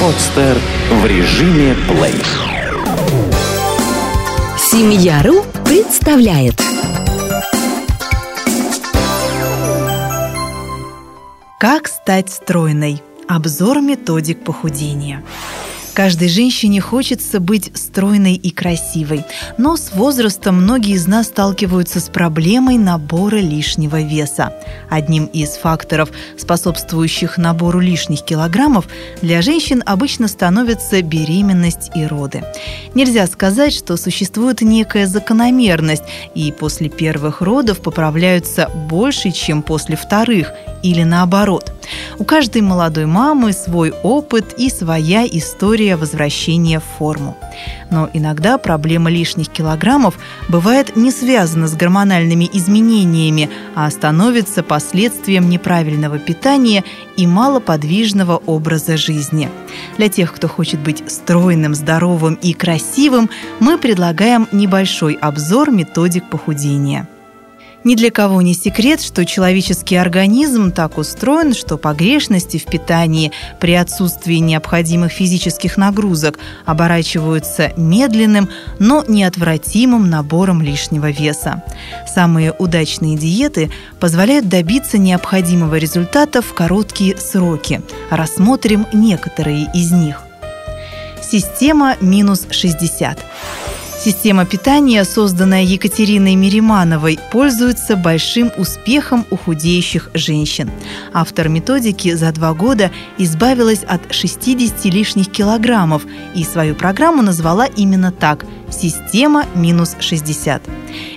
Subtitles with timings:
[0.00, 0.56] Подстер
[0.90, 2.22] в режиме плей.
[4.58, 6.60] Семья.ру представляет
[11.58, 13.02] Как стать стройной?
[13.28, 15.24] Обзор методик похудения.
[15.96, 19.24] Каждой женщине хочется быть стройной и красивой,
[19.56, 24.52] но с возрастом многие из нас сталкиваются с проблемой набора лишнего веса.
[24.90, 28.88] Одним из факторов, способствующих набору лишних килограммов,
[29.22, 32.44] для женщин обычно становятся беременность и роды.
[32.94, 36.04] Нельзя сказать, что существует некая закономерность,
[36.34, 40.52] и после первых родов поправляются больше, чем после вторых,
[40.82, 41.75] или наоборот.
[42.18, 47.36] У каждой молодой мамы свой опыт и своя история возвращения в форму.
[47.90, 50.18] Но иногда проблема лишних килограммов
[50.48, 56.84] бывает не связана с гормональными изменениями, а становится последствием неправильного питания
[57.16, 59.48] и малоподвижного образа жизни.
[59.96, 67.06] Для тех, кто хочет быть стройным, здоровым и красивым, мы предлагаем небольшой обзор методик похудения.
[67.86, 73.74] Ни для кого не секрет, что человеческий организм так устроен, что погрешности в питании при
[73.74, 78.48] отсутствии необходимых физических нагрузок оборачиваются медленным,
[78.80, 81.62] но неотвратимым набором лишнего веса.
[82.12, 83.70] Самые удачные диеты
[84.00, 87.82] позволяют добиться необходимого результата в короткие сроки.
[88.10, 90.22] Рассмотрим некоторые из них.
[91.22, 93.24] Система минус 60.
[94.06, 100.70] Система питания, созданная Екатериной Миримановой, пользуется большим успехом у худеющих женщин.
[101.12, 106.04] Автор методики за два года избавилась от 60 лишних килограммов
[106.36, 110.60] и свою программу назвала именно так– «Система минус 60».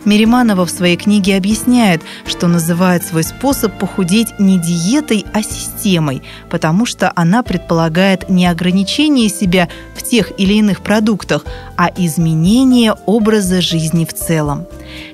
[0.06, 6.86] Мириманова в своей книге объясняет, что называет свой способ похудеть не диетой, а системой, потому
[6.86, 11.46] что она предполагает не ограничение себя в тех или иных продуктах,
[11.78, 14.66] а изменение образа жизни в целом.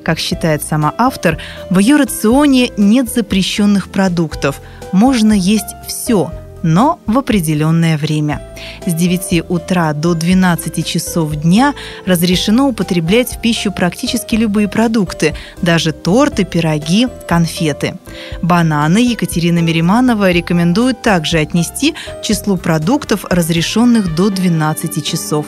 [0.04, 1.38] Как считает сама автор,
[1.70, 4.62] в ее рационе нет запрещенных продуктов.
[4.92, 6.32] Можно есть все–
[6.66, 8.42] но в определенное время.
[8.88, 11.76] С 9 утра до 12 часов дня
[12.08, 17.96] разрешено употреблять в пищу практически любые продукты, даже торты, пироги, конфеты.
[18.42, 25.46] Бананы Екатерина Мириманова рекомендует также отнести к числу продуктов, разрешенных до 12 часов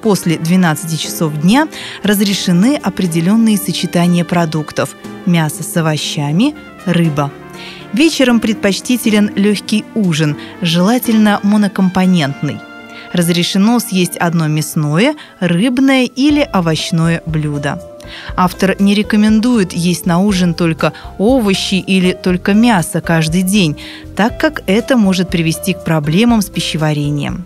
[0.00, 1.68] после 12 часов дня
[2.02, 4.96] разрешены определенные сочетания продуктов–
[5.26, 6.56] мясо с овощами,
[6.86, 7.30] рыба–
[7.92, 12.58] Вечером предпочтителен легкий ужин, желательно монокомпонентный.
[13.12, 17.80] Разрешено съесть одно мясное, рыбное или овощное блюдо.
[18.34, 23.78] Автор не рекомендует есть на ужин только овощи или только мясо каждый день,
[24.16, 27.44] так как это может привести к проблемам с пищеварением.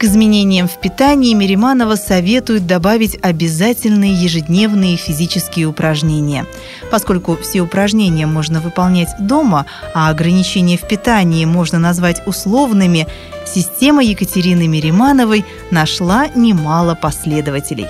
[0.00, 6.46] К изменениям в питании Мириманова советует добавить обязательные ежедневные физические упражнения.
[6.90, 13.08] Поскольку все упражнения можно выполнять дома, а ограничения в питании можно назвать условными,
[13.44, 17.86] система Екатерины Миримановой нашла немало последователей.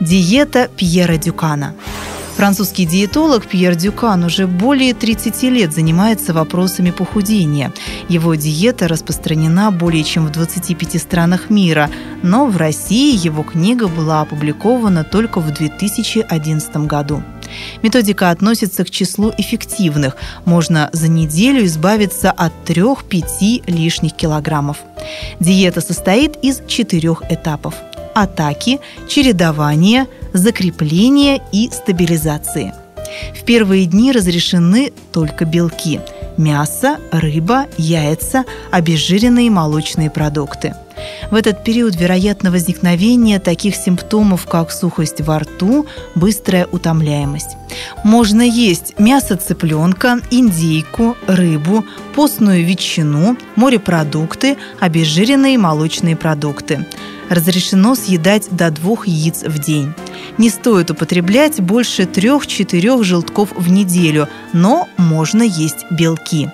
[0.00, 1.74] Диета Пьера Дюкана–
[2.36, 7.72] Французский диетолог Пьер Дюкан уже более 30 лет занимается вопросами похудения.
[8.08, 11.88] Его диета распространена более чем в 25 странах мира,
[12.22, 17.22] но в России его книга была опубликована только в 2011 году.
[17.82, 20.16] Методика относится к числу эффективных.
[20.44, 24.78] Можно за неделю избавиться от 3-5 лишних килограммов.
[25.38, 27.74] Диета состоит из четырех этапов–
[28.14, 32.74] атаки, чередования, закрепления и стабилизации.
[33.38, 36.00] В первые дни разрешены только белки–
[36.36, 40.74] мясо, рыба, яйца, обезжиренные молочные продукты.
[41.30, 47.56] В этот период вероятно возникновение таких симптомов, как сухость во рту, быстрая утомляемость.
[48.04, 51.84] Можно есть мясо цыпленка, индейку, рыбу,
[52.14, 56.86] постную ветчину, морепродукты, обезжиренные молочные продукты
[57.28, 59.92] разрешено съедать до двух яиц в день.
[60.38, 66.48] Не стоит употреблять больше 3-4 желтков в неделю, но можно есть белки.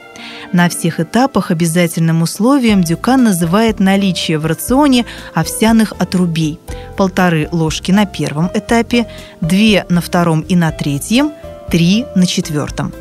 [0.52, 6.58] На всех этапах обязательным условием Дюкан называет наличие в рационе овсяных отрубей.
[6.96, 9.06] Полторы ложки на первом этапе,
[9.40, 11.32] две на втором и на третьем,
[11.70, 12.92] три на четвертом.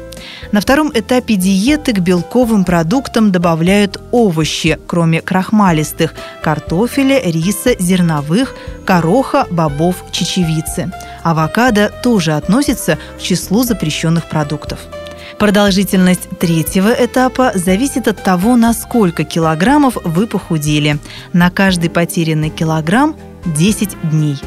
[0.52, 6.14] На втором этапе диеты к белковым продуктам добавляют овощи, кроме крахмалистых–
[6.44, 8.56] картофеля, риса, зерновых,
[8.86, 10.92] гороха, бобов, чечевицы.
[11.24, 14.80] Авокадо тоже относится к числу запрещенных продуктов.
[15.38, 21.00] Продолжительность третьего этапа зависит от того, на сколько килограммов вы похудели.
[21.32, 23.16] На каждый потерянный килограмм
[23.46, 24.38] 10 дней.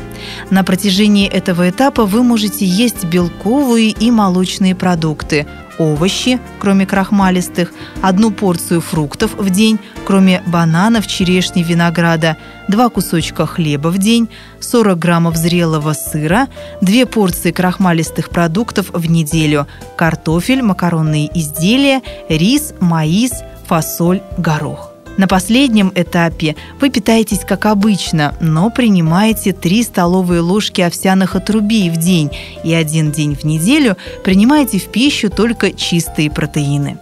[0.51, 5.47] На протяжении этого этапа вы можете есть белковые и молочные продукты,
[5.83, 12.37] овощи, кроме крахмалистых, одну порцию фруктов в день, кроме бананов, черешни, винограда,
[12.69, 14.29] два кусочка хлеба в день,
[14.61, 16.49] 40 граммов зрелого сыра,
[16.81, 23.33] две порции крахмалистых продуктов в неделю, картофель, макаронные изделия, рис, маис,
[23.67, 24.92] фасоль, горох.
[25.19, 31.99] На последнем этапе вы питаетесь как обычно, но принимаете 3 столовые ложки овсяных отрубей в
[31.99, 32.31] день
[32.65, 36.99] и один день в неделю принимаете в пищу только чистые протеины.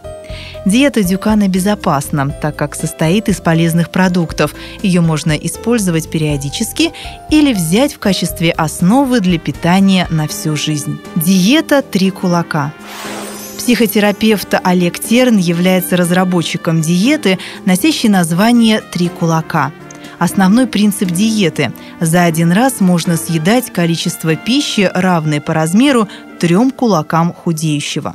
[0.67, 4.55] Диета Дюкана безопасна, так как состоит из полезных продуктов.
[4.83, 6.93] Ее можно использовать периодически
[7.31, 11.01] или взять в качестве основы для питания на всю жизнь.
[11.17, 12.73] Диета «Три кулака».
[13.61, 19.71] Психотерапевт Олег Терн является разработчиком диеты, носящей название «Три кулака».
[20.19, 21.71] Основной принцип диеты–
[22.01, 26.09] за один раз можно съедать количество пищи, равное по размеру
[26.41, 28.15] трем кулакам худеющего.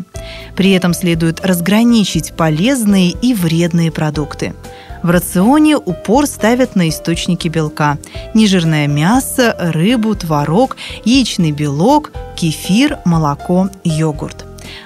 [0.55, 4.55] При этом следует разграничить полезные и вредные продукты.
[5.03, 7.99] В рационе упор ставят на источники белка.
[8.33, 14.34] Нежирное мясо, рыбу, творог, яичный белок, кефир, молоко, йогурт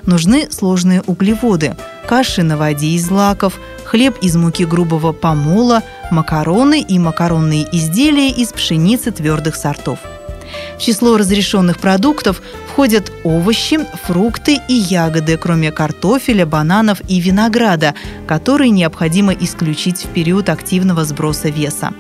[0.09, 1.75] нужны сложные углеводы–
[2.09, 8.51] каши на воде из злаков, хлеб из муки грубого помола, макароны и макаронные изделия из
[8.51, 10.00] пшеницы твердых сортов.
[10.75, 17.94] В число разрешенных продуктов входят овощи, фрукты и ягоды, кроме картофеля, бананов и винограда,
[18.27, 21.91] которые необходимо исключить в период активного сброса веса.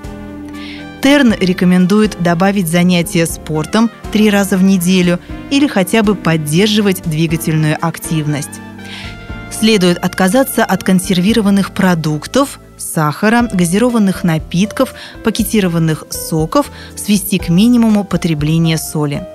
[1.01, 5.19] Терн рекомендует добавить занятия спортом три раза в неделю
[5.49, 8.59] или хотя бы поддерживать двигательную активность.
[9.51, 14.93] Следует отказаться от консервированных продуктов, сахара, газированных напитков,
[15.23, 19.25] пакетированных соков, свести к минимуму потребление соли.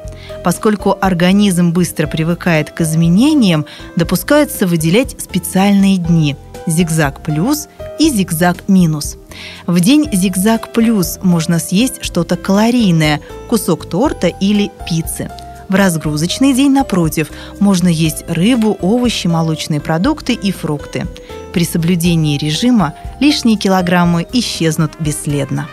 [0.43, 3.65] Поскольку организм быстро привыкает к изменениям,
[3.97, 6.37] допускается выделять специальные дни–
[6.67, 7.69] зигзаг плюс
[7.99, 9.17] и зигзаг минус–
[9.67, 15.31] в день зигзаг плюс можно съесть что-то калорийное, кусок торта или пиццы.
[15.69, 21.07] В разгрузочный день, напротив, можно есть рыбу, овощи, молочные продукты и фрукты.
[21.53, 25.69] При соблюдении режима лишние килограммы исчезнут бесследно.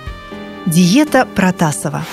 [0.65, 2.05] Диета Протасова.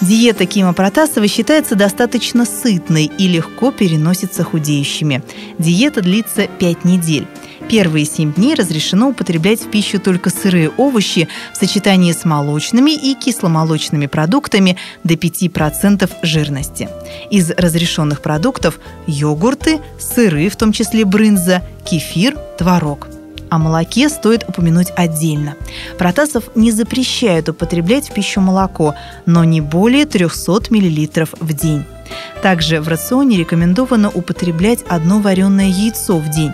[0.00, 5.22] Диета Кима Протасова считается достаточно сытной и легко переносится худеющими.
[5.58, 7.26] Диета длится 5 недель.
[7.70, 13.14] Первые 7 дней разрешено употреблять в пищу только сырые овощи в сочетании с молочными и
[13.14, 16.88] кисломолочными продуктами до 5% жирности.
[17.30, 23.06] Из разрешенных продуктов– йогурты, сыры, в том числе брынза, кефир, творог–
[23.50, 25.56] о молоке стоит упомянуть отдельно.
[25.98, 28.94] Протасов не запрещает употреблять в пищу молоко,
[29.26, 31.84] но не более 300 мл в день.
[32.42, 36.52] Также в рационе рекомендовано употреблять одно вареное яйцо в день.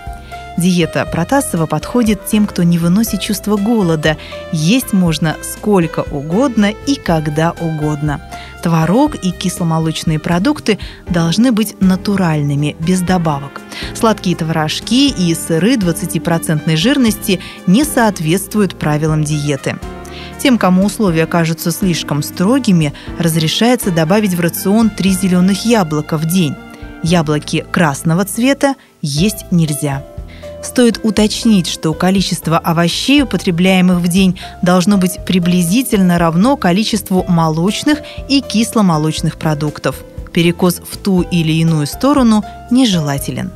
[0.56, 4.16] Диета Протасова подходит тем, кто не выносит чувство голода.
[4.52, 8.20] Есть можно сколько угодно и когда угодно.
[8.62, 13.60] Творог и кисломолочные продукты должны быть натуральными, без добавок.
[13.94, 19.76] Сладкие творожки и сыры 20% жирности не соответствуют правилам диеты.
[20.38, 26.54] Тем, кому условия кажутся слишком строгими, разрешается добавить в рацион три зеленых яблока в день.
[27.02, 30.02] Яблоки красного цвета есть нельзя.
[30.62, 38.40] Стоит уточнить, что количество овощей, употребляемых в день, должно быть приблизительно равно количеству молочных и
[38.40, 39.96] кисломолочных продуктов.
[40.32, 43.50] Перекос в ту или иную сторону нежелателен.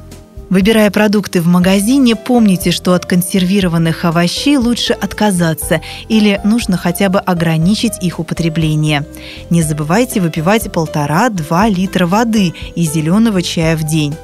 [0.51, 7.21] Выбирая продукты в магазине, помните, что от консервированных овощей лучше отказаться или нужно хотя бы
[7.21, 9.07] ограничить их употребление.
[9.49, 14.17] Не забывайте выпивать полтора-два литра воды и зеленого чая в день.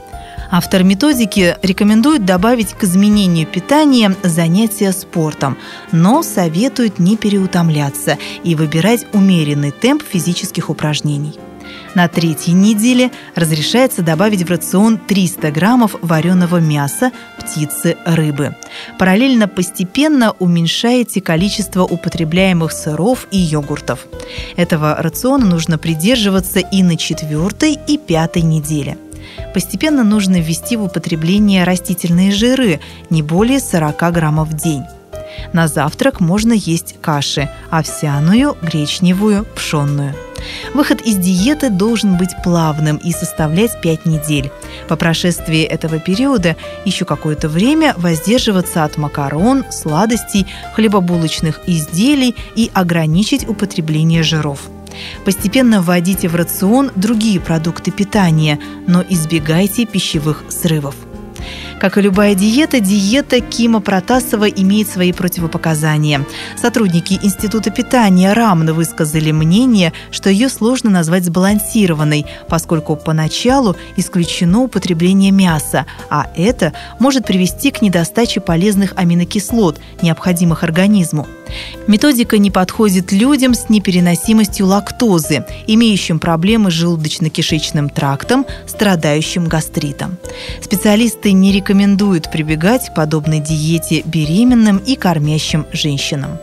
[0.51, 5.57] Автор методики рекомендует добавить к изменению питания занятия спортом,
[5.93, 11.35] но советует не переутомляться и выбирать умеренный темп физических упражнений.
[11.95, 18.55] На третьей неделе разрешается добавить в рацион 300 граммов вареного мяса, птицы, рыбы.
[18.99, 24.07] Параллельно постепенно уменьшаете количество употребляемых сыров и йогуртов.
[24.57, 28.99] Этого рациона нужно придерживаться и на четвертой и пятой неделе–
[29.55, 34.83] Постепенно нужно ввести в употребление растительные жиры не более 40 граммов в день.
[35.53, 40.15] На завтрак можно есть каши– овсяную, гречневую, пшенную–
[40.75, 44.51] Выход из диеты должен быть плавным и составлять 5 недель.
[44.89, 53.49] По прошествии этого периода еще какое-то время воздерживаться от макарон, сладостей, хлебобулочных изделий и ограничить
[53.49, 54.69] употребление жиров.
[55.25, 60.95] Постепенно вводите в рацион другие продукты питания, но избегайте пищевых срывов.
[61.81, 66.25] Как и любая диета, диета Кима Протасова имеет свои противопоказания.
[66.61, 75.31] Сотрудники Института питания РАМН высказали мнение, что ее сложно назвать сбалансированной, поскольку поначалу исключено употребление
[75.33, 81.27] мяса, а это может привести к недостаче полезных аминокислот, необходимых организму.
[81.87, 90.17] Методика не подходит людям с непереносимостью лактозы, имеющим проблемы с желудочно-кишечным трактом, страдающим гастритом.
[90.61, 91.66] Специалисты не рекомендуют
[92.31, 96.39] прибегать к подобной диете беременным и кормящим женщинам.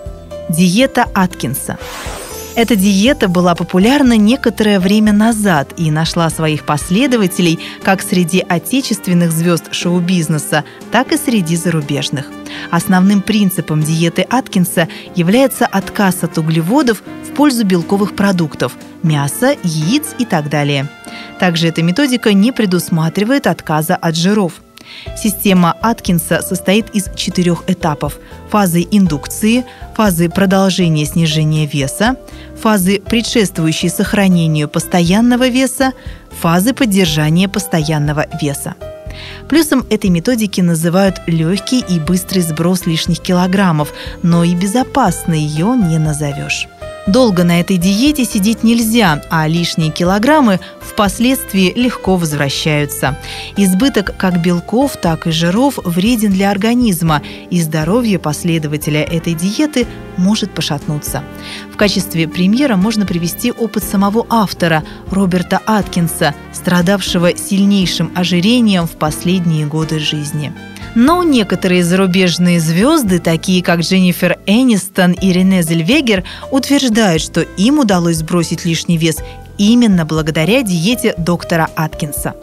[0.49, 1.77] Диета Аткинса.
[2.55, 9.73] Эта диета была популярна некоторое время назад и нашла своих последователей как среди отечественных звезд
[9.73, 12.27] шоу-бизнеса, так и среди зарубежных.
[12.69, 20.25] Основным принципом диеты Аткинса является отказ от углеводов в пользу белковых продуктов– мяса, яиц и
[20.25, 20.87] так далее.
[21.39, 24.61] Также эта методика не предусматривает отказа от жиров–
[25.17, 28.17] Система Аткинса состоит из четырех этапов–
[28.49, 32.15] фазы индукции, фазы продолжения снижения веса,
[32.61, 35.93] фазы, предшествующей сохранению постоянного веса,
[36.41, 38.75] фазы поддержания постоянного веса.
[39.47, 45.99] Плюсом этой методики называют легкий и быстрый сброс лишних килограммов, но и безопасной ее не
[45.99, 46.67] назовешь.
[47.05, 53.17] Долго на этой диете сидеть нельзя, а лишние килограммы впоследствии легко возвращаются.
[53.57, 60.51] Избыток как белков, так и жиров вреден для организма, и здоровье последователя этой диеты может
[60.51, 61.23] пошатнуться.
[61.73, 69.65] В качестве примера можно привести опыт самого автора Роберта Аткинса, страдавшего сильнейшим ожирением в последние
[69.65, 70.53] годы жизни.
[70.95, 78.17] Но некоторые зарубежные звезды, такие как Дженнифер Энистон и Рене Зельвегер, утверждают, что им удалось
[78.17, 79.17] сбросить лишний вес
[79.57, 82.35] именно благодаря диете доктора Аткинса.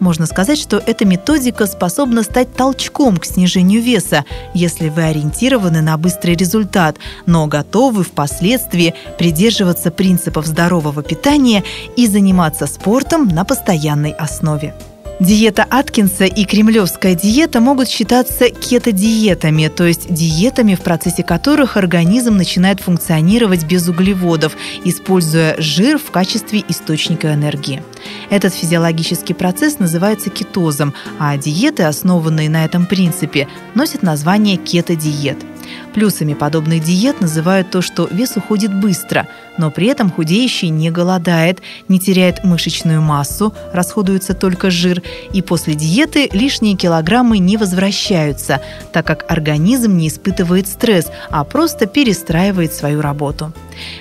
[0.00, 5.96] Можно сказать, что эта методика способна стать толчком к снижению веса, если вы ориентированы на
[5.96, 11.62] быстрый результат, но готовы впоследствии придерживаться принципов здорового питания
[11.96, 14.74] и заниматься спортом на постоянной основе.
[15.18, 22.36] Диета Аткинса и кремлевская диета могут считаться кетодиетами, то есть диетами, в процессе которых организм
[22.36, 24.54] начинает функционировать без углеводов,
[24.84, 27.82] используя жир в качестве источника энергии.
[28.28, 35.38] Этот физиологический процесс называется кетозом, а диеты, основанные на этом принципе, носят название кетодиет–
[35.96, 39.26] Плюсами подобных диет называют то, что вес уходит быстро,
[39.56, 45.74] но при этом худеющий не голодает, не теряет мышечную массу, расходуется только жир, и после
[45.74, 48.60] диеты лишние килограммы не возвращаются,
[48.92, 53.54] так как организм не испытывает стресс, а просто перестраивает свою работу.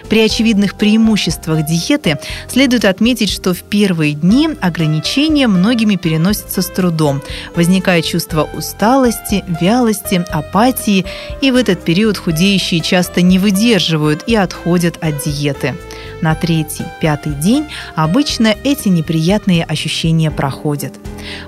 [0.10, 7.22] При очевидных преимуществах диеты следует отметить, что в первые дни ограничения многими переносятся с трудом.
[7.56, 11.06] Возникает чувство усталости, вялости, апатии,
[11.42, 15.76] и в этот период худеющие часто не выдерживают и отходят от диеты.
[16.22, 20.94] На третий, пятый день обычно эти неприятные ощущения проходят.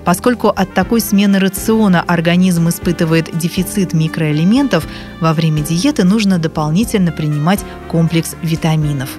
[0.06, 4.88] Поскольку от такой смены рациона организм испытывает дефицит микроэлементов,
[5.20, 9.10] во время диеты нужно дополнительно принимать комплекс витаминов.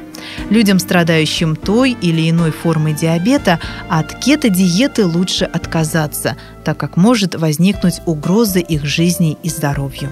[0.50, 8.00] Людям, страдающим той или иной формой диабета, от кето-диеты лучше отказаться, так как может возникнуть
[8.06, 10.10] угроза их жизни и здоровью.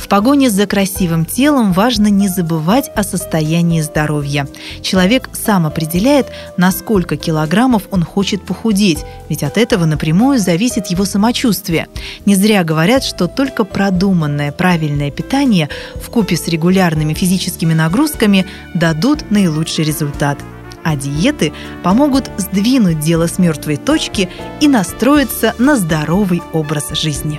[0.00, 4.48] В погоне за красивым телом важно не забывать о состоянии здоровья.
[4.80, 11.04] Человек сам определяет, на сколько килограммов он хочет похудеть, ведь от этого напрямую зависит его
[11.04, 11.86] самочувствие.
[12.24, 19.30] Не зря говорят, что только продуманное правильное питание в купе с регулярными физическими нагрузками дадут
[19.30, 20.38] наилучший результат–
[20.82, 21.52] а диеты
[21.82, 24.30] помогут сдвинуть дело с мертвой точки
[24.60, 27.38] и настроиться на здоровый образ жизни.